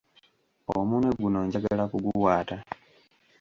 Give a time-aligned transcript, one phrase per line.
[0.77, 2.57] Omunwe guno njagala kuguwaata.